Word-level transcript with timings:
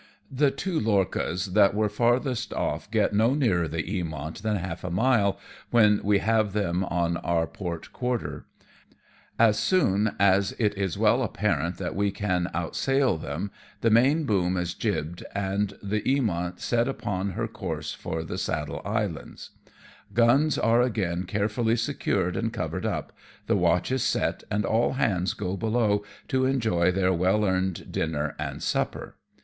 The 0.31 0.49
two 0.49 0.79
lorchas 0.79 1.53
that 1.53 1.75
were 1.75 1.87
farthest 1.87 2.53
off 2.55 2.89
get 2.89 3.13
no 3.13 3.35
nearer 3.35 3.67
the 3.67 3.83
Eamont 3.83 4.41
than 4.41 4.55
half 4.55 4.83
a 4.83 4.89
mile, 4.89 5.37
when 5.69 6.01
we 6.03 6.17
have 6.17 6.53
them 6.53 6.83
on 6.85 7.17
our 7.17 7.45
port 7.45 7.93
quarter. 7.93 8.47
As 9.37 9.59
soon 9.59 10.15
as 10.19 10.53
it 10.57 10.75
is 10.75 10.97
well 10.97 11.21
apparent 11.21 11.77
that 11.77 11.95
we 11.95 12.09
can 12.09 12.47
outsail 12.51 13.21
them, 13.21 13.51
the 13.81 13.91
main 13.91 14.23
boom 14.25 14.57
is 14.57 14.73
gibed 14.73 15.21
and 15.35 15.75
the 15.83 16.01
Eamont 16.01 16.59
set 16.59 16.87
upon 16.87 17.33
her 17.33 17.47
course 17.47 17.93
for 17.93 18.23
the 18.23 18.39
Saddle 18.39 18.81
Islands. 18.83 19.51
WE 19.51 19.51
LEAVE 19.53 19.67
NIEWCHWANG. 19.67 20.15
55 20.15 20.15
Guns 20.15 20.57
are 20.57 20.81
again 20.81 21.23
carefully 21.25 21.75
secured 21.75 22.35
and 22.35 22.51
covered 22.51 22.87
up, 22.87 23.13
the 23.45 23.55
watch 23.55 23.91
is 23.91 24.01
set 24.01 24.43
and 24.49 24.65
all 24.65 24.93
hands 24.93 25.35
go 25.35 25.55
below 25.55 26.03
to 26.29 26.47
enjoy 26.47 26.91
their 26.91 27.13
well 27.13 27.45
earned 27.45 27.91
dinner 27.91 28.33
and 28.39 28.63
supper. 28.63 29.17